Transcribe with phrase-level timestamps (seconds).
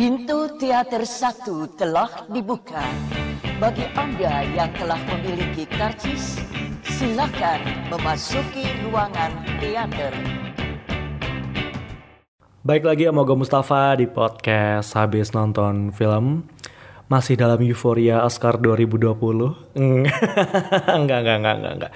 [0.00, 2.80] Pintu teater satu telah dibuka.
[3.60, 6.40] Bagi Anda yang telah memiliki karcis,
[6.88, 7.60] silakan
[7.92, 10.16] memasuki ruangan teater.
[12.64, 16.48] Baik lagi sama gue Mustafa di podcast habis nonton film
[17.10, 19.18] masih dalam euforia Oscar 2020
[19.74, 20.14] enggak
[21.02, 21.92] enggak enggak enggak enggak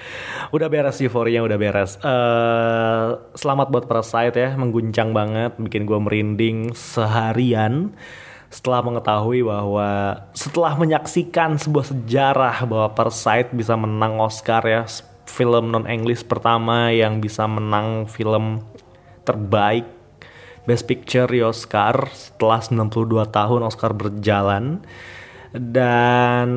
[0.51, 1.97] udah beres euforia udah beres.
[2.03, 7.95] Uh, selamat buat Parasite ya mengguncang banget bikin gue merinding seharian.
[8.51, 14.83] Setelah mengetahui bahwa setelah menyaksikan sebuah sejarah bahwa Parasite bisa menang Oscar ya
[15.25, 18.61] film non English pertama yang bisa menang film
[19.25, 19.94] terbaik
[20.65, 24.81] Best Picture di Oscar setelah 92 tahun Oscar berjalan.
[25.55, 26.49] Dan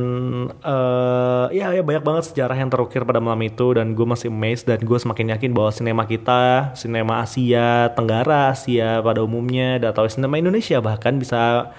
[0.58, 4.66] uh, ya ya banyak banget sejarah yang terukir pada malam itu dan gue masih amazed
[4.66, 10.42] dan gue semakin yakin bahwa sinema kita sinema Asia Tenggara Asia pada umumnya atau sinema
[10.42, 11.70] Indonesia bahkan bisa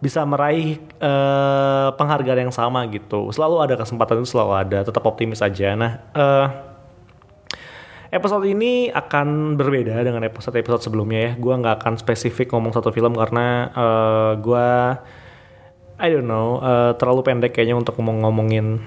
[0.00, 3.28] bisa meraih uh, penghargaan yang sama gitu.
[3.36, 5.76] Selalu ada kesempatan itu selalu ada tetap optimis aja.
[5.76, 6.71] Nah uh,
[8.12, 11.40] Episode ini akan berbeda dengan episode-episode sebelumnya ya.
[11.40, 14.68] Gue nggak akan spesifik ngomong satu film karena uh, eh, gue,
[15.96, 18.84] I don't know, uh, terlalu pendek kayaknya untuk ngomong-ngomongin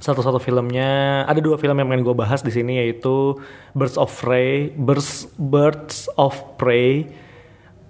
[0.00, 1.28] satu-satu filmnya.
[1.28, 3.36] Ada dua film yang pengen gue bahas di sini yaitu
[3.76, 7.12] Birds of Prey, Birds, Birds of Prey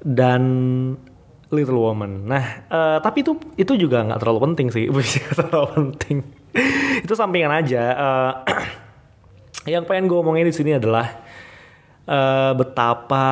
[0.03, 0.43] dan
[1.55, 2.27] Little Woman.
[2.27, 4.91] Nah, uh, tapi itu itu juga nggak terlalu penting sih,
[5.39, 6.27] terlalu penting.
[7.07, 7.83] itu sampingan aja.
[7.95, 8.35] Uh,
[9.67, 11.23] yang pengen gue omongin di sini adalah
[12.07, 13.27] uh, betapa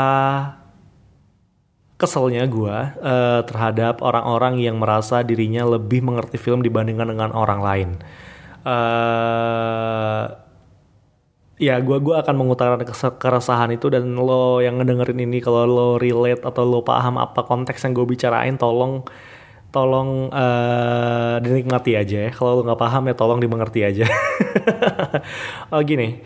[1.94, 7.90] keselnya gue uh, terhadap orang-orang yang merasa dirinya lebih mengerti film dibandingkan dengan orang lain.
[8.66, 10.26] Uh,
[11.54, 12.82] ya gue gua akan mengutarakan
[13.14, 17.86] keresahan itu dan lo yang ngedengerin ini kalau lo relate atau lo paham apa konteks
[17.86, 19.06] yang gue bicarain tolong
[19.74, 22.30] tolong uh, dinikmati aja ya.
[22.30, 24.06] Kalau lu nggak paham ya tolong dimengerti aja.
[25.74, 26.22] oh gini.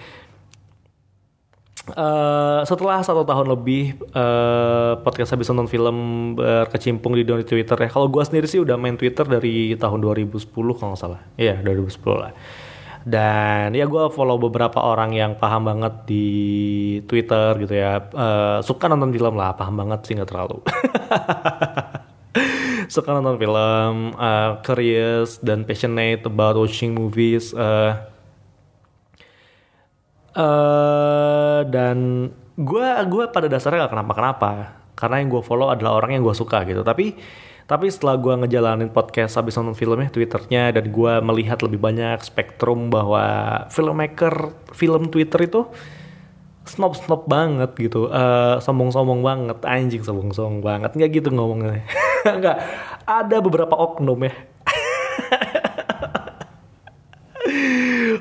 [1.89, 5.97] Uh, setelah satu tahun lebih uh, podcast habis nonton film
[6.37, 7.89] berkecimpung di dunia Twitter ya.
[7.89, 11.25] Kalau gue sendiri sih udah main Twitter dari tahun 2010 kalau nggak salah.
[11.41, 12.37] Iya 2010 lah.
[13.09, 16.27] Dan ya gue follow beberapa orang yang paham banget di
[17.09, 18.05] Twitter gitu ya.
[18.13, 20.61] Uh, suka nonton film lah, paham banget sih nggak terlalu.
[22.89, 27.53] suka nonton film, uh, curious dan passionate about watching movies.
[27.53, 27.95] Uh,
[30.35, 32.29] uh, dan
[32.59, 34.53] gue gue pada dasarnya gak kenapa-kenapa
[34.99, 36.81] karena yang gue follow adalah orang yang gue suka gitu.
[36.83, 37.15] Tapi
[37.69, 42.89] tapi setelah gue ngejalanin podcast habis nonton filmnya, twitternya dan gue melihat lebih banyak spektrum
[42.89, 45.69] bahwa filmmaker film Twitter itu
[46.69, 51.81] snob snob banget gitu uh, sombong sombong banget anjing sombong sombong banget nggak gitu ngomongnya
[52.37, 52.59] nggak
[53.09, 54.35] ada beberapa oknum ya.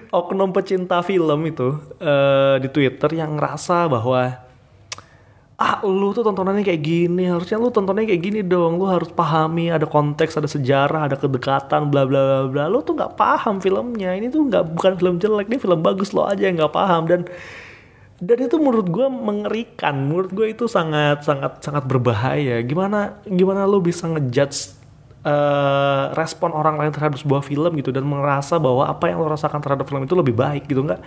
[0.07, 4.40] Oknum pecinta film itu uh, di Twitter yang ngerasa bahwa
[5.57, 8.79] ah lu tuh tontonannya kayak gini harusnya lu tontonnya kayak gini dong.
[8.79, 12.63] Lu harus pahami ada konteks ada sejarah ada kedekatan bla bla bla bla.
[12.72, 14.16] Lu tuh nggak paham filmnya.
[14.16, 17.03] Ini tuh nggak bukan film jelek ini film bagus lo aja yang nggak paham.
[17.03, 17.22] Dan
[18.17, 19.94] dan itu menurut gue mengerikan.
[19.94, 22.66] Menurut gue itu sangat sangat sangat berbahaya.
[22.66, 24.73] Gimana gimana lo bisa ngejudge
[25.22, 29.61] uh, respon orang lain terhadap sebuah film gitu dan merasa bahwa apa yang lo rasakan
[29.61, 31.01] terhadap film itu lebih baik gitu nggak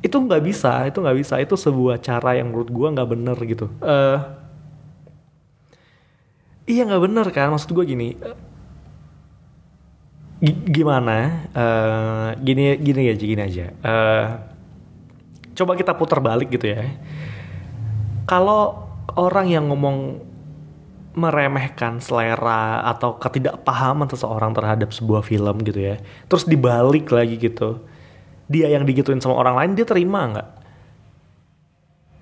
[0.00, 1.34] itu nggak bisa itu nggak bisa.
[1.36, 3.68] Itu sebuah cara yang menurut gue nggak bener gitu.
[3.84, 4.18] Uh,
[6.64, 7.52] iya nggak bener kan?
[7.52, 8.16] Maksud gue gini
[10.72, 11.44] gimana?
[11.52, 13.66] Uh, gini gini aja gini aja.
[13.84, 14.47] Uh,
[15.58, 16.86] coba kita putar balik gitu ya.
[18.30, 18.86] Kalau
[19.18, 20.22] orang yang ngomong
[21.18, 25.98] meremehkan selera atau ketidakpahaman seseorang terhadap sebuah film gitu ya,
[26.30, 27.82] terus dibalik lagi gitu,
[28.46, 30.48] dia yang digituin sama orang lain dia terima nggak?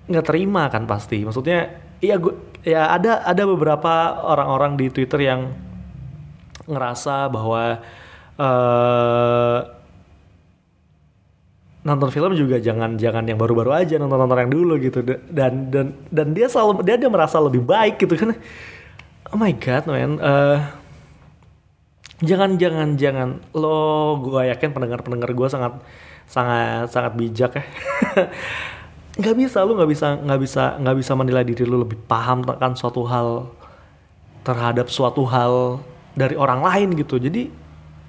[0.09, 1.21] Nggak terima kan pasti.
[1.21, 2.33] Maksudnya, iya gue,
[2.65, 5.53] ya ada ada beberapa orang-orang di Twitter yang
[6.65, 7.79] ngerasa bahwa
[8.41, 9.76] uh,
[11.87, 14.99] nonton film juga jangan jangan yang baru-baru aja nonton nonton yang dulu gitu.
[15.31, 18.35] Dan dan dan dia selalu dia dia merasa lebih baik gitu kan.
[19.31, 20.19] Oh my god man.
[20.19, 20.59] Uh,
[22.19, 23.39] jangan jangan jangan.
[23.55, 25.79] Lo gue yakin pendengar pendengar gue sangat
[26.27, 27.63] sangat sangat bijak ya.
[29.23, 32.77] Nggak bisa lo nggak bisa nggak bisa nggak bisa menilai diri lo lebih paham tentang
[32.77, 33.49] suatu hal
[34.45, 35.81] terhadap suatu hal
[36.13, 37.17] dari orang lain gitu.
[37.17, 37.49] Jadi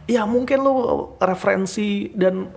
[0.05, 0.75] ya mungkin lo
[1.17, 2.53] referensi dan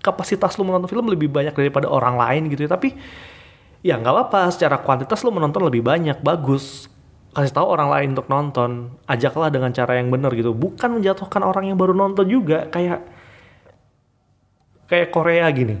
[0.00, 2.70] kapasitas lu menonton film lebih banyak daripada orang lain gitu ya.
[2.72, 2.96] Tapi
[3.80, 6.88] ya nggak apa-apa secara kuantitas lu menonton lebih banyak bagus.
[7.30, 8.70] Kasih tahu orang lain untuk nonton
[9.06, 10.50] ajaklah dengan cara yang benar gitu.
[10.50, 13.06] Bukan menjatuhkan orang yang baru nonton juga kayak
[14.90, 15.78] kayak Korea gini.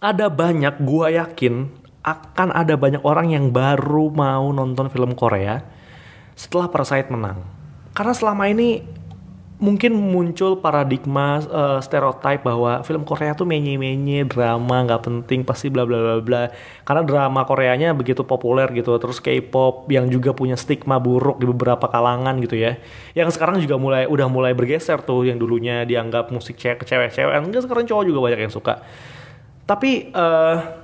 [0.00, 1.68] Ada banyak gua yakin
[2.00, 5.60] akan ada banyak orang yang baru mau nonton film Korea
[6.34, 7.44] setelah Parasite menang.
[7.92, 8.80] Karena selama ini
[9.60, 15.84] mungkin muncul paradigma uh, stereotip bahwa film Korea tuh menye-menye drama nggak penting pasti bla
[15.84, 16.42] bla bla bla.
[16.88, 21.92] Karena drama Koreanya begitu populer gitu terus K-pop yang juga punya stigma buruk di beberapa
[21.92, 22.80] kalangan gitu ya.
[23.12, 27.68] Yang sekarang juga mulai udah mulai bergeser tuh yang dulunya dianggap musik cewek cewek enggak
[27.68, 28.80] sekarang cowok juga banyak yang suka.
[29.68, 30.79] Tapi uh,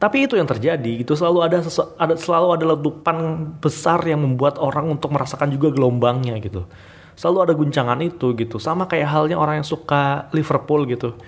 [0.00, 1.60] tapi itu yang terjadi gitu selalu ada
[2.00, 3.16] ada selalu ada letupan
[3.60, 6.64] besar yang membuat orang untuk merasakan juga gelombangnya gitu.
[7.20, 8.56] Selalu ada guncangan itu gitu.
[8.56, 11.20] Sama kayak halnya orang yang suka Liverpool gitu.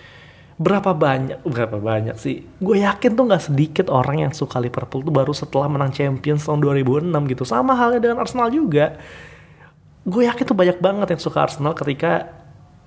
[0.56, 2.48] Berapa banyak berapa banyak sih?
[2.64, 6.64] Gue yakin tuh nggak sedikit orang yang suka Liverpool tuh baru setelah menang Champions tahun
[6.64, 7.44] 2006 gitu.
[7.44, 8.96] Sama halnya dengan Arsenal juga.
[10.08, 12.41] Gue yakin tuh banyak banget yang suka Arsenal ketika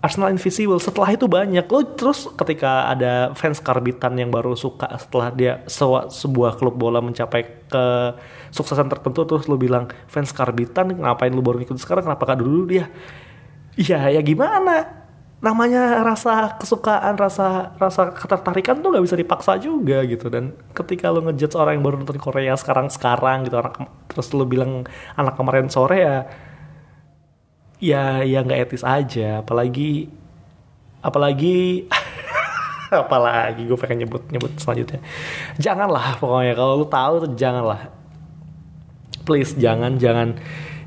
[0.05, 1.65] Arsenal Invisible setelah itu banyak.
[1.65, 7.01] Lo terus ketika ada fans karbitan yang baru suka setelah dia sewa, sebuah klub bola
[7.01, 7.85] mencapai ke
[8.53, 12.05] suksesan tertentu terus lo bilang fans karbitan ngapain lo baru ikut sekarang?
[12.05, 12.85] Kenapa gak dulu dia?
[13.73, 15.01] Iya ya gimana?
[15.41, 20.29] Namanya rasa kesukaan rasa rasa ketertarikan tuh nggak bisa dipaksa juga gitu.
[20.29, 24.45] Dan ketika lo ngejudge orang yang baru nonton Korea sekarang sekarang gitu orang terus lo
[24.45, 24.85] bilang
[25.17, 26.17] anak kemarin sore ya
[27.80, 29.42] ya ya nggak etis aja.
[29.44, 30.10] Apalagi
[31.04, 31.86] apalagi
[32.92, 35.00] apalagi gue pengen nyebut nyebut selanjutnya.
[35.60, 37.92] Janganlah pokoknya kalau lu tahu tuh janganlah.
[39.25, 40.38] Please jangan jangan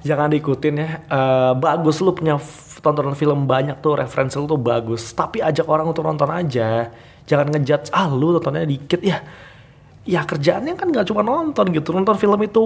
[0.03, 0.89] jangan diikutin ya.
[1.11, 2.39] Uh, bagus lu punya
[2.79, 5.11] tontonan film banyak tuh referensi lu tuh bagus.
[5.13, 6.89] Tapi ajak orang untuk nonton aja.
[7.29, 9.21] Jangan ngejudge ah lu tontonnya dikit ya
[10.09, 11.93] ya kerjaannya kan nggak cuma nonton gitu.
[11.93, 12.61] Nonton film itu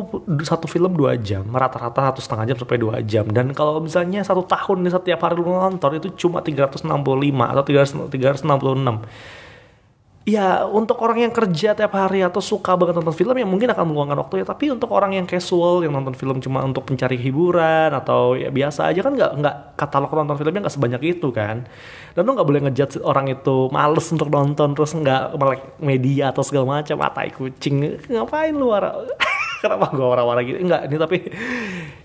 [0.46, 1.42] satu film dua jam.
[1.50, 3.26] Rata-rata satu setengah jam sampai dua jam.
[3.26, 8.46] Dan kalau misalnya satu tahun nih setiap hari lu nonton itu cuma 365 atau 366
[10.22, 13.84] ya untuk orang yang kerja tiap hari atau suka banget nonton film ya mungkin akan
[13.90, 14.46] meluangkan waktu ya.
[14.46, 18.90] Tapi untuk orang yang casual yang nonton film cuma untuk mencari hiburan atau ya biasa
[18.90, 21.66] aja kan nggak nggak katalog nonton filmnya nggak sebanyak itu kan.
[22.14, 26.42] Dan lo nggak boleh ngejudge orang itu males untuk nonton terus nggak melek media atau
[26.46, 26.96] segala macam.
[27.02, 28.94] Matai kucing ngapain lu wara
[29.62, 30.58] kenapa gue wara-wara gitu?
[30.58, 31.18] Enggak ini tapi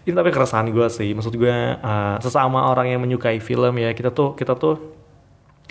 [0.05, 1.13] ini tapi keresahan gue sih.
[1.13, 4.96] Maksud gue uh, sesama orang yang menyukai film ya kita tuh kita tuh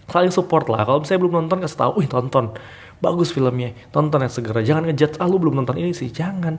[0.06, 0.87] saling support lah.
[0.87, 2.55] Kalau misalnya belum nonton kasih tahu wih tonton.
[3.03, 3.76] Bagus filmnya.
[3.93, 4.61] Tonton ya segera.
[4.62, 6.08] Jangan ngejudge ah lu belum nonton ini sih.
[6.08, 6.58] Jangan.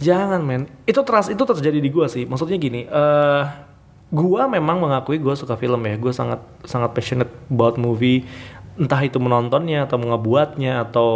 [0.00, 0.68] Jangan men.
[0.88, 2.24] Itu teras itu terjadi di gua sih.
[2.24, 3.44] Maksudnya gini uh,
[4.12, 5.94] gua memang mengakui gua suka film ya.
[6.00, 8.24] Gua sangat sangat passionate about movie.
[8.76, 11.10] Entah itu menontonnya atau ngebuatnya atau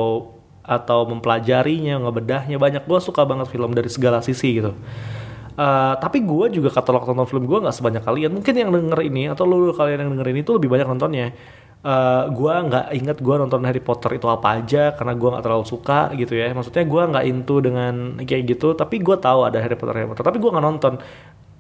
[0.60, 2.82] atau mempelajarinya ngebedahnya banyak.
[2.84, 4.76] Gua suka banget film dari segala sisi gitu
[5.58, 8.30] Uh, tapi gue juga katalog tonton film gue nggak sebanyak kalian.
[8.30, 11.34] Mungkin yang denger ini atau lu kalian yang denger ini tuh lebih banyak nontonnya.
[11.80, 15.44] Uh, eh, gue nggak inget gue nonton Harry Potter itu apa aja karena gue nggak
[15.44, 16.54] terlalu suka gitu ya.
[16.54, 18.76] Maksudnya gue nggak into dengan kayak gitu.
[18.78, 20.24] Tapi gue tahu ada Harry Potter Harry Potter.
[20.24, 20.94] Tapi gue nggak nonton.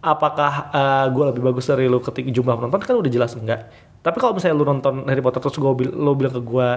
[0.00, 3.68] Apakah uh, eh, gue lebih bagus dari lu ketika jumlah penonton kan udah jelas enggak.
[4.00, 6.68] Tapi kalau misalnya lu nonton Harry Potter terus bil lu bilang ke gue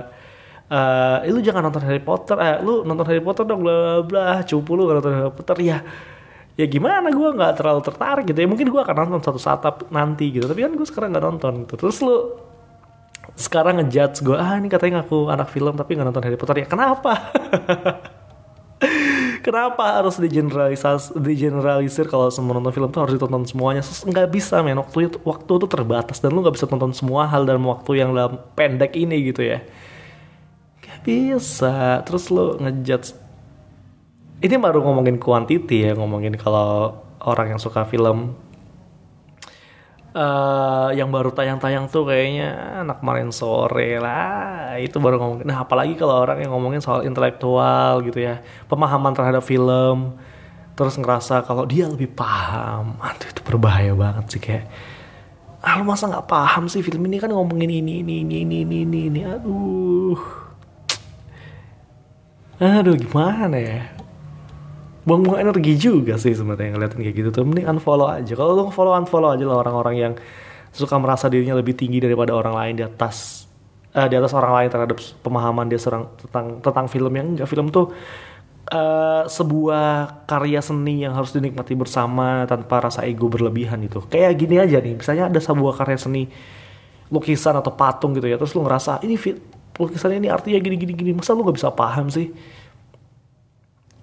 [0.73, 4.75] uh, lu jangan nonton Harry Potter, eh, lu nonton Harry Potter dong, bla bla, cupu
[4.77, 5.77] lu gak nonton Harry Potter ya
[6.53, 8.39] ya gimana gue nggak terlalu tertarik gitu.
[8.39, 10.45] Ya mungkin gue akan nonton satu saat nanti gitu.
[10.45, 11.73] Tapi kan gue sekarang nggak nonton gitu.
[11.79, 12.17] Terus lu
[13.33, 16.61] sekarang ngejudge gue ah ini katanya ngaku anak film tapi nggak nonton Harry Potter.
[16.61, 17.11] Ya kenapa?
[19.43, 23.83] Kenapa harus digeneralisasi digeneralisir kalau semua nonton film tuh harus ditonton semuanya?
[23.83, 24.79] Nggak bisa men.
[24.79, 28.15] Waktu itu waktu itu terbatas dan lu nggak bisa tonton semua hal dalam waktu yang
[28.15, 29.59] dalam pendek ini gitu ya.
[30.79, 31.99] Gak bisa.
[32.07, 33.22] Terus lu ngejudge
[34.43, 38.35] ini baru ngomongin kuantiti ya ngomongin kalau orang yang suka film.
[40.13, 42.53] Uh, yang baru tayang-tayang tuh kayaknya
[42.85, 45.49] anak kemarin sore lah itu baru ngomongin.
[45.49, 50.13] Nah apalagi kalau orang yang ngomongin soal intelektual gitu ya pemahaman terhadap film
[50.77, 52.93] terus ngerasa kalau dia lebih paham.
[53.01, 54.69] Aduh itu berbahaya banget sih kayak
[55.65, 57.17] ah lu masa nggak paham sih film ini?
[57.17, 59.21] Kan ngomongin ini ini ini ini ini ini, ini.
[59.25, 60.19] aduh.
[62.61, 64.02] Aduh gimana ya
[65.03, 67.43] buang-buang energi juga sih sebenarnya ngeliatin kayak gitu tuh.
[67.43, 68.33] Mending unfollow aja.
[68.33, 70.13] Kalau lu follow unfollow aja lah orang-orang yang
[70.73, 73.45] suka merasa dirinya lebih tinggi daripada orang lain di atas
[73.93, 77.47] uh, di atas orang lain terhadap pemahaman dia serang tentang tentang film yang enggak.
[77.47, 77.93] Film tuh
[78.71, 84.61] uh, sebuah karya seni yang harus dinikmati bersama tanpa rasa ego berlebihan itu kayak gini
[84.61, 86.23] aja nih misalnya ada sebuah karya seni
[87.11, 89.19] lukisan atau patung gitu ya terus lu ngerasa ini
[89.73, 92.31] lukisannya ini artinya gini gini gini masa lu nggak bisa paham sih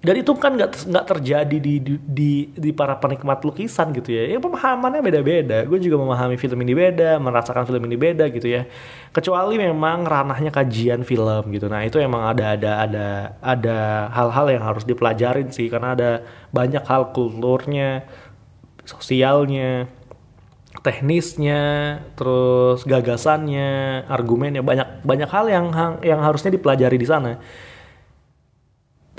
[0.01, 4.33] dan itu kan nggak nggak terjadi di, di di di para penikmat lukisan gitu ya.
[4.33, 5.69] Ya pemahamannya beda-beda.
[5.69, 8.65] Gue juga memahami film ini beda merasakan film ini beda gitu ya.
[9.13, 11.69] Kecuali memang ranahnya kajian film gitu.
[11.69, 13.09] Nah itu emang ada ada ada
[13.45, 13.79] ada
[14.17, 15.69] hal-hal yang harus dipelajarin sih.
[15.69, 18.09] Karena ada banyak hal kulturnya
[18.89, 19.85] sosialnya
[20.81, 21.61] teknisnya
[22.17, 24.65] terus gagasannya argumennya.
[24.65, 25.67] Banyak banyak hal yang
[26.01, 27.37] yang harusnya dipelajari di sana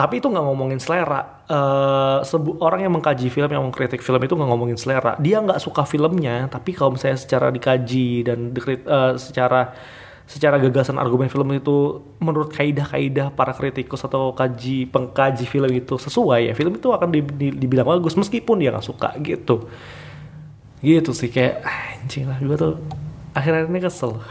[0.01, 1.46] tapi itu nggak ngomongin selera.
[1.46, 5.13] Uh, sebu orang yang mengkaji film yang mengkritik film itu nggak ngomongin selera.
[5.22, 9.77] Dia nggak suka filmnya tapi kalau misalnya secara dikaji dan dikrit, uh, secara
[10.25, 16.50] secara gagasan argumen film itu menurut kaidah-kaidah para kritikus atau kaji pengkaji film itu sesuai
[16.50, 19.70] ya film itu akan di, di, dibilang bagus meskipun dia nggak suka gitu.
[20.81, 21.62] Gitu sih kayak
[22.01, 22.74] anjing lah gue tuh
[23.38, 24.17] akhirnya ini kesel.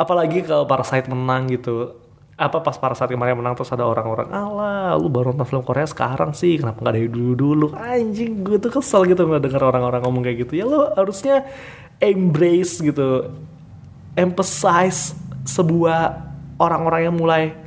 [0.00, 2.07] Apalagi kalau Parasite menang gitu
[2.38, 5.90] apa pas para saat kemarin menang terus ada orang-orang ala lu baru nonton film Korea
[5.90, 10.06] sekarang sih kenapa nggak dari dulu dulu anjing gue tuh kesel gitu nggak dengar orang-orang
[10.06, 10.62] ngomong kayak gitu.
[10.62, 11.42] Ya lo harusnya
[11.98, 13.34] embrace gitu
[14.14, 16.30] emphasize sebuah
[16.62, 17.58] orang-orang yang mulai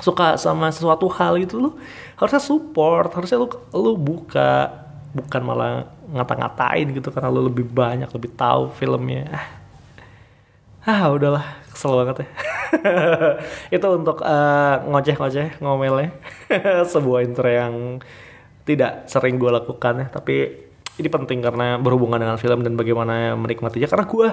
[0.00, 1.60] suka sama sesuatu hal gitu.
[1.60, 1.70] Lo
[2.16, 4.72] harusnya support harusnya lu lu buka
[5.12, 5.84] bukan malah
[6.16, 9.28] ngata-ngatain gitu karena lu lebih banyak lebih tahu filmnya.
[9.36, 9.55] Ah
[10.86, 12.28] udahlah kesel banget ya.
[13.76, 16.14] Itu untuk uh, ngoceh-ngoceh ngomelnya.
[16.94, 17.98] Sebuah intro yang
[18.66, 20.66] tidak sering gue lakukan ya tapi
[20.96, 23.90] ini penting karena berhubungan dengan film dan bagaimana menikmatinya.
[23.90, 24.28] Karena gue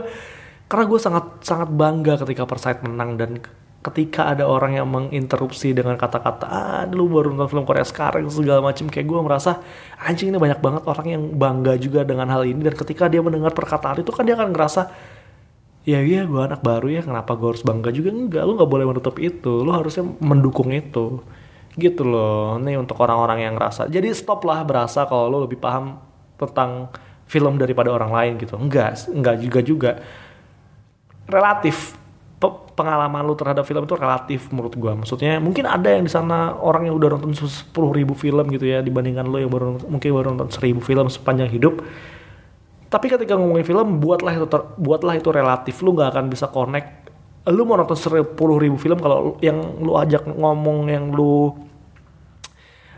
[0.72, 3.42] karena gue sangat sangat bangga ketika Persite menang dan
[3.84, 8.64] ketika ada orang yang menginterupsi dengan kata-kata ah lu baru nonton film Korea sekarang segala
[8.64, 9.60] macam kayak gue merasa
[10.00, 12.64] anjing ini banyak banget orang yang bangga juga dengan hal ini.
[12.64, 14.82] Dan ketika dia mendengar perkataan itu kan dia akan ngerasa
[15.84, 18.10] ya iya gue anak baru ya kenapa gue harus bangga juga?
[18.12, 19.64] Enggak lu nggak boleh menutup itu.
[19.64, 21.20] Lu harusnya mendukung itu.
[21.76, 23.92] Gitu loh ini untuk orang-orang yang ngerasa.
[23.92, 26.00] Jadi stop lah berasa kalau lu lebih paham
[26.40, 26.92] tentang
[27.28, 28.56] film daripada orang lain gitu.
[28.56, 29.92] Enggak enggak juga juga.
[31.28, 32.04] Relatif
[32.74, 36.90] pengalaman lu terhadap film itu relatif menurut gue maksudnya mungkin ada yang di sana orang
[36.90, 40.50] yang udah nonton sepuluh ribu film gitu ya dibandingkan lo yang baru mungkin baru nonton
[40.50, 41.80] seribu film sepanjang hidup
[42.94, 45.82] tapi ketika ngomongin film, buatlah itu ter, buatlah itu relatif.
[45.82, 47.10] Lu nggak akan bisa connect.
[47.50, 51.58] Lu mau nonton sepuluh ribu film kalau yang lu ajak ngomong yang lu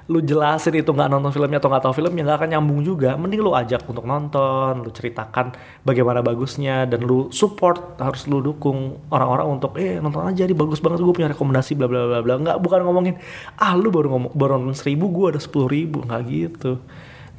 [0.06, 3.42] lu jelasin itu nggak nonton filmnya atau nggak tahu filmnya nggak akan nyambung juga mending
[3.42, 9.58] lu ajak untuk nonton lu ceritakan bagaimana bagusnya dan lu support harus lu dukung orang-orang
[9.58, 12.58] untuk eh nonton aja di bagus banget gue punya rekomendasi bla bla bla bla nggak
[12.62, 13.18] bukan ngomongin
[13.58, 16.78] ah lu baru ngomong baru nonton seribu gue ada sepuluh ribu nggak gitu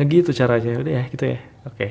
[0.05, 1.91] gitu caranya udah ya gitu ya Oke.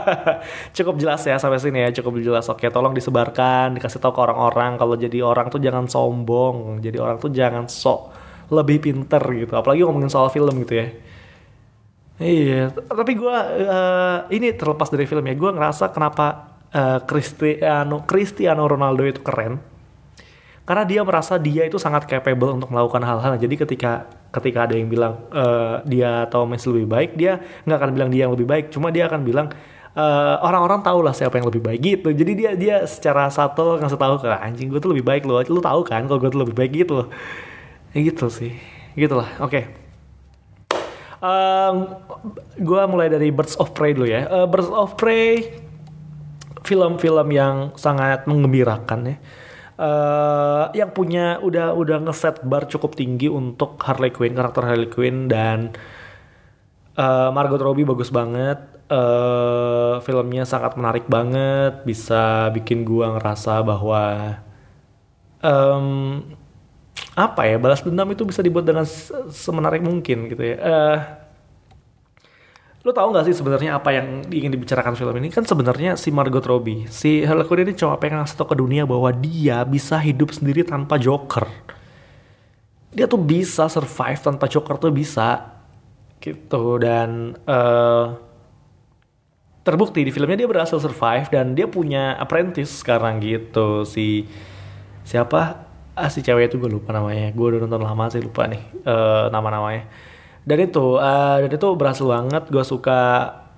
[0.80, 2.48] cukup jelas ya sampai sini ya, cukup jelas.
[2.48, 7.20] Oke, tolong disebarkan, dikasih tahu ke orang-orang kalau jadi orang tuh jangan sombong, jadi orang
[7.20, 8.08] tuh jangan sok
[8.48, 9.52] lebih pinter gitu.
[9.52, 10.88] Apalagi ngomongin soal film gitu ya.
[12.16, 13.36] Iya, tapi gue
[13.68, 19.60] uh, ini terlepas dari film ya, gue ngerasa kenapa uh, Cristiano Cristiano Ronaldo itu keren
[20.66, 24.92] karena dia merasa dia itu sangat capable untuk melakukan hal-hal jadi ketika ketika ada yang
[24.92, 28.68] bilang uh, dia atau Messi lebih baik dia nggak akan bilang dia yang lebih baik.
[28.68, 29.48] Cuma dia akan bilang
[29.96, 32.08] uh, orang-orang tahu lah siapa yang lebih baik gitu.
[32.12, 35.40] Jadi dia dia secara satu ngasih tahu ke anjing gue tuh lebih baik loh.
[35.48, 37.08] Lu tahu kan kalau gue tuh lebih baik gitu loh.
[37.96, 38.52] Ya gitu sih.
[38.94, 39.28] Gitulah.
[39.40, 39.50] Oke.
[39.50, 39.64] Okay.
[41.24, 41.96] um,
[42.60, 44.28] gue mulai dari Birds of Prey dulu ya.
[44.28, 45.64] Uh, Birds of Prey
[46.66, 49.16] film-film yang sangat menggembirakan ya
[49.80, 55.28] uh, yang punya udah udah ngeset bar cukup tinggi untuk Harley Quinn karakter Harley Quinn
[55.28, 55.76] dan
[56.96, 58.58] uh, Margot Robbie bagus banget.
[58.86, 64.38] Uh, filmnya sangat menarik banget bisa bikin gua ngerasa bahwa
[65.42, 66.22] um,
[67.18, 68.86] apa ya balas dendam itu bisa dibuat dengan
[69.32, 70.56] semenarik mungkin gitu ya.
[70.62, 70.98] Uh,
[72.86, 75.34] Lo tau gak sih sebenarnya apa yang ingin dibicarakan film ini?
[75.34, 78.86] Kan sebenarnya si Margot Robbie, si Harley Quinn ini cuma pengen ngasih tau ke dunia
[78.86, 81.50] bahwa dia bisa hidup sendiri tanpa Joker.
[82.94, 85.58] Dia tuh bisa survive tanpa Joker tuh bisa.
[86.22, 88.14] Gitu dan uh,
[89.66, 94.30] terbukti di filmnya dia berhasil survive dan dia punya apprentice sekarang gitu si
[95.02, 95.66] siapa
[95.98, 99.26] ah si cewek itu gue lupa namanya gue udah nonton lama sih lupa nih uh,
[99.34, 99.90] nama namanya
[100.46, 102.46] dan itu uh, dan itu berhasil banget.
[102.54, 103.00] Gue suka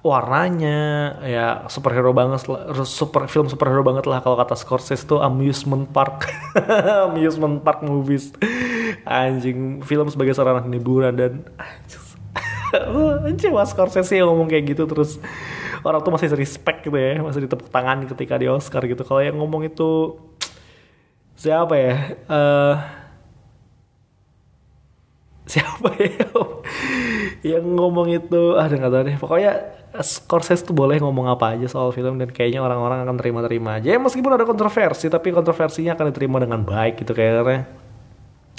[0.01, 0.81] warnanya.
[1.21, 2.49] Ya superhero banget
[2.89, 6.33] super film superhero banget lah kalau kata Scorsese tuh amusement park.
[7.13, 8.33] Amusement park movies.
[9.05, 13.53] Anjing film sebagai seorang hiburan dan anjing.
[13.57, 15.21] Mas Scorsese yang ngomong kayak gitu terus.
[15.85, 17.21] Orang tuh masih respect gitu ya.
[17.21, 19.05] Masih ditepuk tangan ketika di Oscar gitu.
[19.05, 20.17] Kalau yang ngomong itu
[21.37, 21.95] siapa ya?
[22.27, 22.75] Uh,
[25.49, 26.29] siapa ya
[27.53, 29.17] yang ngomong itu ah nggak tahu deh.
[29.17, 29.53] Pokoknya
[30.05, 33.97] Scorsese tuh boleh ngomong apa aja soal film dan kayaknya orang-orang akan terima-terima aja.
[33.97, 37.65] Ya meskipun ada kontroversi tapi kontroversinya akan diterima dengan baik gitu kayaknya.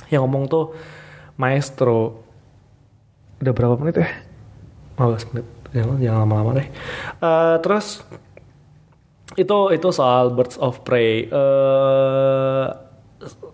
[0.10, 0.74] Yang ngomong tuh
[1.38, 2.26] maestro.
[3.40, 4.10] Udah berapa menit ya?
[4.98, 5.46] 15 menit.
[5.70, 6.68] Jangan jangan lama-lama deh.
[7.22, 8.02] Uh, terus
[9.38, 11.30] itu itu soal Birds of Prey.
[11.30, 12.89] Uh,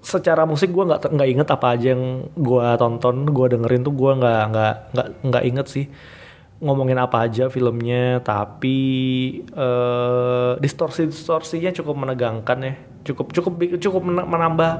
[0.05, 4.11] secara musik gue nggak nggak inget apa aja yang gue tonton gue dengerin tuh gue
[4.21, 5.85] nggak nggak nggak nggak inget sih
[6.63, 8.23] ngomongin apa aja filmnya.
[8.23, 8.79] Tapi
[9.53, 12.73] uh, distorsi distorsinya cukup menegangkan ya.
[13.05, 14.71] Cukup cukup cukup menambah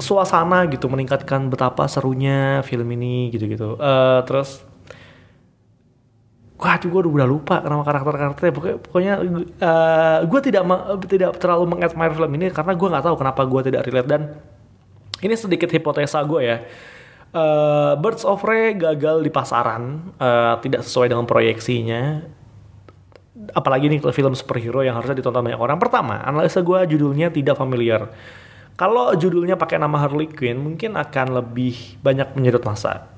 [0.00, 4.64] suasana gitu meningkatkan betapa serunya film ini gitu gitu uh, terus
[6.60, 8.52] wah gue udah lupa nama karakter-karakternya.
[8.52, 9.24] Pokoknya, pokoknya uh,
[9.64, 10.62] eh, gue tidak
[11.08, 14.08] tidak terlalu mengadmire film ini karena gue nggak tahu kenapa gue tidak relate.
[14.08, 14.22] Dan
[15.24, 16.58] ini sedikit hipotesa gue ya.
[17.30, 22.28] Uh, Birds of Prey gagal di pasaran uh, tidak sesuai dengan proyeksinya.
[23.56, 25.80] Apalagi ini film superhero yang harusnya ditonton banyak orang.
[25.80, 28.12] Pertama analisa gue judulnya tidak familiar.
[28.76, 33.08] Kalau judulnya pakai nama Harley Quinn mungkin akan lebih banyak menyedot masa.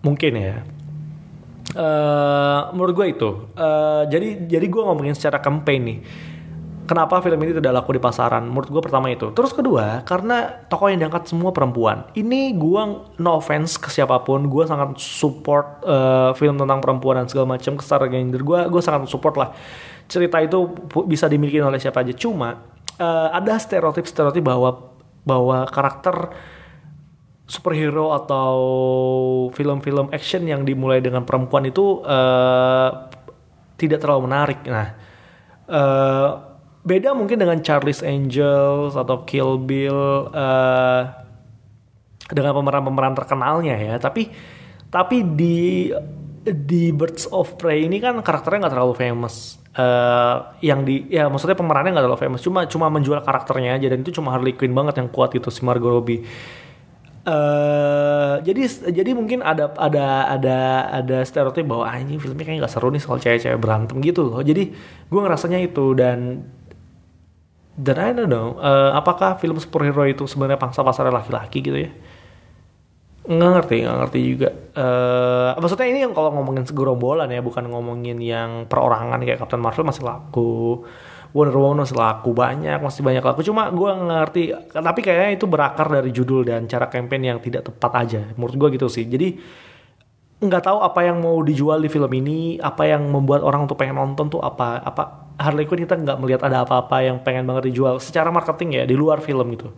[0.00, 0.64] Mungkin ya
[1.70, 3.30] Uh, menurut gue itu.
[3.54, 5.98] Uh, jadi jadi gue ngomongin secara campaign nih.
[6.90, 8.50] Kenapa film ini tidak laku di pasaran?
[8.50, 9.30] Menurut gue pertama itu.
[9.30, 12.02] Terus kedua, karena tokoh yang diangkat semua perempuan.
[12.18, 12.82] Ini gue
[13.22, 14.50] no offense ke siapa pun.
[14.50, 17.78] Gue sangat support uh, film tentang perempuan dan segala macam.
[17.78, 19.54] Kesetaraan gender gue, gue sangat support lah.
[20.10, 20.66] Cerita itu
[21.06, 22.10] bisa dimiliki oleh siapa aja.
[22.10, 22.58] Cuma
[22.98, 24.90] uh, ada stereotip-stereotip bahwa
[25.22, 26.34] bahwa karakter
[27.50, 28.54] superhero atau
[29.50, 33.10] film-film action yang dimulai dengan perempuan itu uh,
[33.74, 34.62] tidak terlalu menarik.
[34.70, 34.94] Nah,
[35.66, 36.28] uh,
[36.86, 41.02] beda mungkin dengan Charlie's Angels atau Kill Bill uh,
[42.30, 43.94] dengan pemeran-pemeran terkenalnya ya.
[43.98, 44.30] Tapi
[44.86, 45.90] tapi di
[46.46, 49.58] di Birds of Prey ini kan karakternya nggak terlalu famous.
[49.70, 54.02] Uh, yang di ya maksudnya pemerannya nggak terlalu famous cuma cuma menjual karakternya aja dan
[54.02, 56.26] itu cuma Harley Quinn banget yang kuat itu si Margot Robbie
[57.20, 58.64] Uh, jadi
[58.96, 63.20] jadi mungkin ada ada ada ada stereotip bahwa ah, filmnya kayak gak seru nih soal
[63.20, 64.40] cewek-cewek berantem gitu loh.
[64.40, 64.72] Jadi
[65.08, 66.48] gue ngerasanya itu dan
[67.76, 71.92] dan I don't know uh, apakah film superhero itu sebenarnya pangsa pasar laki-laki gitu ya?
[73.28, 74.48] Nggak ngerti, nggak ngerti juga.
[74.72, 79.84] Uh, maksudnya ini yang kalau ngomongin segerombolan ya, bukan ngomongin yang perorangan kayak Captain Marvel
[79.84, 80.88] masih laku.
[81.30, 83.46] Wonder Woman masih laku banyak, masih banyak laku.
[83.46, 84.42] Cuma gue ngerti,
[84.74, 88.20] tapi kayaknya itu berakar dari judul dan cara campaign yang tidak tepat aja.
[88.34, 89.06] Menurut gue gitu sih.
[89.06, 89.38] Jadi
[90.40, 94.02] nggak tahu apa yang mau dijual di film ini, apa yang membuat orang untuk pengen
[94.02, 94.82] nonton tuh apa.
[94.82, 98.84] Apa Harley Quinn kita nggak melihat ada apa-apa yang pengen banget dijual secara marketing ya
[98.90, 99.70] di luar film gitu.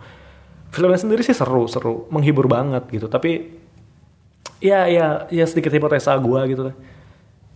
[0.73, 3.13] Filmnya sendiri sih seru, seru, menghibur banget gitu.
[3.13, 3.61] Tapi
[4.57, 6.63] ya ya ya sedikit hipotesa gue gitu.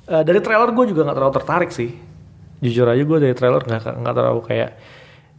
[0.06, 2.15] Uh, dari trailer gue juga nggak terlalu tertarik sih
[2.60, 4.70] jujur aja gue dari trailer nggak nggak terlalu kayak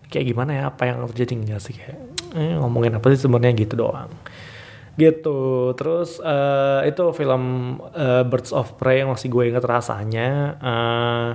[0.08, 2.00] kayak gimana ya apa yang terjadi nggak sih kayak
[2.36, 3.54] eh, ngomongin apa sih sebenarnya?
[3.58, 4.12] Gitu doang.
[4.98, 5.40] Gitu.
[5.78, 7.44] Terus uh, itu film
[7.94, 11.30] uh, Birds of Prey yang masih gue inget rasanya uh,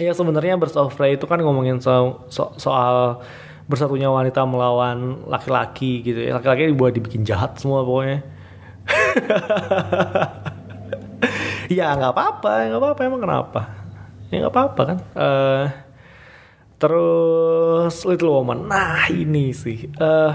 [0.00, 3.22] ya sebenarnya Birds of Prey itu kan ngomongin so, so, soal
[3.70, 6.34] bersatunya wanita melawan laki-laki gitu ya.
[6.40, 8.20] Laki-laki dibuat dibikin jahat semua pokoknya.
[11.70, 13.79] Ya nggak apa-apa nggak apa-apa emang kenapa
[14.30, 14.98] ya nggak apa-apa kan.
[15.12, 15.64] Uh,
[16.80, 18.70] terus Little Woman.
[18.70, 19.90] Nah ini sih.
[19.98, 20.32] Uh,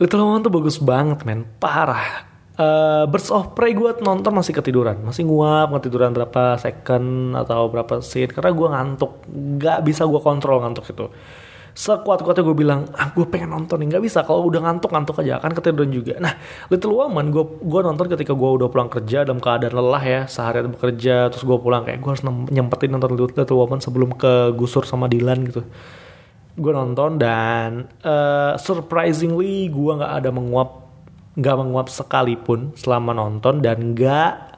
[0.00, 1.44] Little Woman tuh bagus banget men.
[1.62, 2.26] Parah.
[2.58, 4.98] Uh, Birds of Prey gue nonton masih ketiduran.
[5.06, 8.34] Masih nguap ketiduran berapa second atau berapa scene.
[8.34, 9.12] Karena gue ngantuk.
[9.30, 11.06] Nggak bisa gue kontrol ngantuk itu
[11.74, 15.40] sekuat-kuatnya gue bilang ah gue pengen nonton nih nggak bisa kalau udah ngantuk ngantuk aja.
[15.40, 16.20] Kan ketiduran juga.
[16.20, 16.34] Nah
[16.68, 20.72] Little Woman gue gue nonton ketika gue udah pulang kerja dalam keadaan lelah ya seharian
[20.74, 25.08] bekerja terus gue pulang kayak gue harus nyempetin nonton Little Woman sebelum ke gusur sama
[25.08, 25.62] Dylan gitu.
[26.58, 30.88] Gue nonton dan uh, surprisingly gue nggak ada menguap
[31.38, 34.57] nggak menguap sekalipun selama nonton dan nggak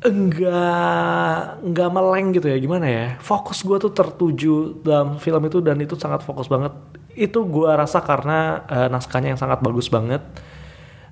[0.00, 3.06] enggak enggak meleng gitu ya gimana ya?
[3.20, 6.72] Fokus gue tuh tertuju dalam film itu dan itu sangat fokus banget.
[7.12, 10.24] Itu gue rasa karena uh, naskahnya yang sangat bagus banget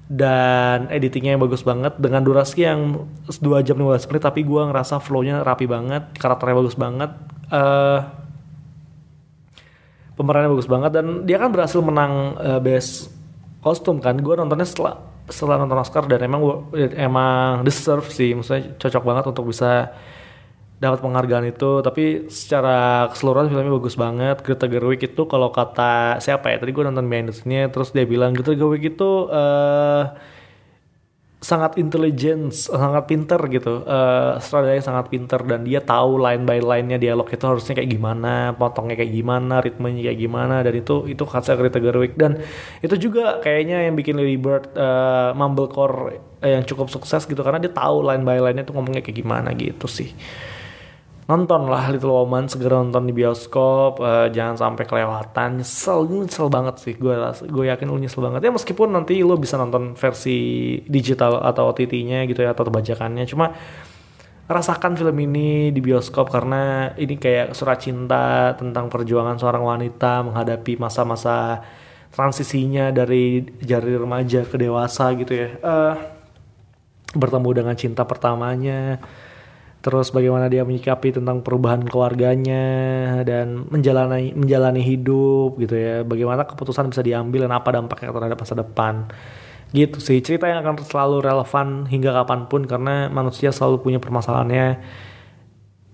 [0.08, 5.04] dan editingnya yang bagus banget dengan durasi yang 2 jam 15 menit tapi gue ngerasa
[5.04, 7.12] flownya rapi banget karakternya bagus banget
[7.52, 8.08] uh,
[10.18, 13.14] pemerannya bagus banget dan dia kan berhasil menang uh, best
[13.62, 14.18] kostum kan.
[14.18, 19.44] Gue nontonnya setelah setelah nonton Oscar dan emang emang deserve sih maksudnya cocok banget untuk
[19.48, 19.92] bisa
[20.78, 21.82] dapat penghargaan itu.
[21.82, 24.36] Tapi secara keseluruhan filmnya bagus banget.
[24.46, 28.32] Greta Gerwig itu kalau kata siapa ya tadi gue nonton behind the terus dia bilang
[28.32, 30.14] Greta Gerwig itu uh,
[31.48, 33.80] sangat intelligence, sangat pinter gitu.
[33.88, 34.36] Uh,
[34.84, 39.12] sangat pinter dan dia tahu line by line-nya dialog itu harusnya kayak gimana, potongnya kayak
[39.16, 42.44] gimana, ritmenya kayak gimana dan itu itu khasnya Greta Gerwig dan
[42.84, 47.72] itu juga kayaknya yang bikin Lily Bird uh, Mumblecore yang cukup sukses gitu karena dia
[47.72, 50.12] tahu line by line-nya tuh ngomongnya kayak gimana gitu sih
[51.28, 55.60] nonton lah Little Woman segera nonton di bioskop uh, jangan sampai kelewatan.
[55.60, 57.12] Nyesel nyesel banget sih gue
[57.44, 58.48] gue yakin lu nyesel banget.
[58.48, 63.28] Ya meskipun nanti lo bisa nonton versi digital atau OTT-nya gitu ya atau bajakannya.
[63.28, 63.52] Cuma
[64.48, 70.80] rasakan film ini di bioskop karena ini kayak surat cinta tentang perjuangan seorang wanita menghadapi
[70.80, 71.60] masa-masa
[72.08, 75.48] transisinya dari jari remaja ke dewasa gitu ya.
[75.60, 75.94] Uh,
[77.12, 78.96] bertemu dengan cinta pertamanya
[79.88, 82.60] terus bagaimana dia menyikapi tentang perubahan keluarganya
[83.24, 86.04] dan menjalani menjalani hidup gitu ya.
[86.04, 89.08] Bagaimana keputusan bisa diambil dan apa dampaknya terhadap masa depan.
[89.72, 94.76] Gitu sih cerita yang akan selalu relevan hingga kapan pun karena manusia selalu punya permasalahannya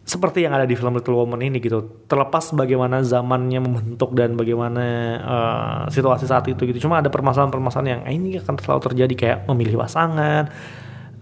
[0.05, 2.05] seperti yang ada di film Little Woman ini gitu.
[2.11, 4.85] Terlepas bagaimana zamannya membentuk dan bagaimana
[5.23, 6.91] uh, situasi saat itu gitu.
[6.91, 10.51] Cuma ada permasalahan-permasalahan yang ini akan selalu terjadi kayak memilih pasangan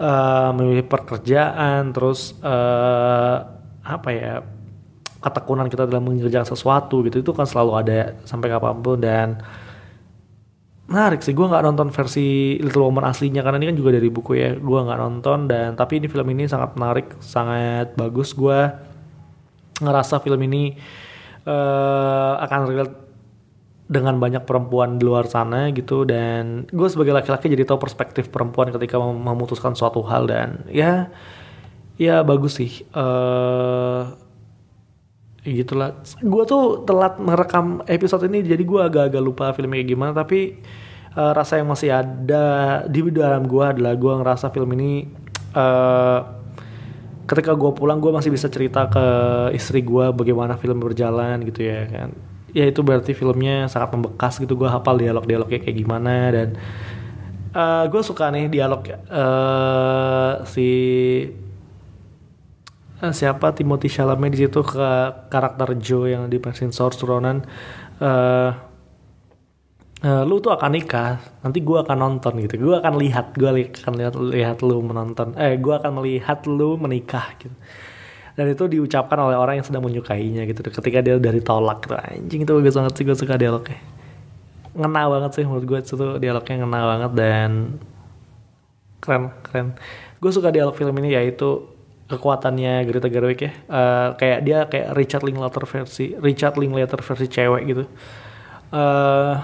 [0.03, 3.47] uh, memilih pekerjaan terus uh,
[3.87, 4.43] apa ya
[5.23, 9.39] ketekunan kita dalam mengerjakan sesuatu gitu itu kan selalu ada sampai kapan pun dan
[10.91, 14.35] menarik sih gue nggak nonton versi Little Woman aslinya karena ini kan juga dari buku
[14.35, 18.35] ya gue nggak nonton dan tapi ini film ini sangat menarik sangat bagus.
[18.35, 18.69] Gue
[19.79, 20.75] ngerasa film ini
[21.47, 22.95] uh, akan relate
[23.93, 28.73] dengan banyak perempuan di luar sana gitu dan gue sebagai laki-laki jadi tahu perspektif perempuan
[28.73, 31.13] ketika memutuskan suatu hal dan ya
[32.01, 34.17] ya bagus sih uh,
[35.43, 35.99] gitulah.
[36.23, 40.57] Gue tuh telat merekam episode ini jadi gue agak-agak lupa filmnya kayak gimana tapi
[41.19, 42.47] uh, rasa yang masih ada
[42.87, 45.11] di dalam gue adalah gue ngerasa film ini
[45.53, 46.21] uh,
[47.27, 49.05] ketika gue pulang gue masih bisa cerita ke
[49.55, 54.55] istri gue bagaimana film berjalan gitu ya kan ya itu berarti filmnya sangat membekas gitu.
[54.55, 56.49] Gue hafal dialog-dialognya kayak gimana dan
[57.57, 60.69] uh, eh, gue suka nih dialog uh, si
[63.01, 64.89] uh, siapa Timothy Chalamet di situ ke
[65.33, 67.41] karakter Joe yang di versi Source Ronan.
[68.03, 68.51] Uh,
[70.05, 72.61] uh, lu tuh akan nikah nanti gue akan nonton gitu.
[72.61, 75.35] Gue akan lihat gue akan lihat lihat lu menonton.
[75.41, 77.57] Eh gue akan melihat lu menikah gitu
[78.33, 80.65] dan itu diucapkan oleh orang yang sedang menyukainya gitu.
[80.65, 83.81] Ketika dia udah ditolak gitu anjing itu bagus banget sih gue suka dialognya.
[84.73, 87.51] Ngena banget sih menurut gue itu dialognya ngena banget dan
[89.05, 89.67] keren keren.
[90.23, 91.69] Gue suka dialog film ini yaitu
[92.09, 93.53] kekuatannya Greta Gerwig ya.
[93.69, 97.85] Uh, kayak dia kayak Richard Linklater versi Richard Linklater versi cewek gitu.
[98.73, 99.37] Uh,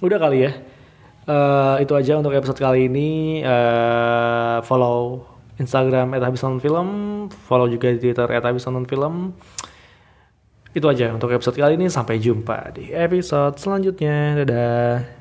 [0.00, 0.52] udah kali ya.
[1.28, 3.40] Uh, itu aja untuk episode kali ini.
[3.44, 5.24] Uh, follow
[5.60, 6.88] Instagram @habisnontonfilm,
[7.44, 9.36] follow juga di Twitter @habisnontonfilm.
[10.72, 11.92] Itu aja untuk episode kali ini.
[11.92, 14.40] Sampai jumpa di episode selanjutnya.
[14.40, 15.18] Dadah.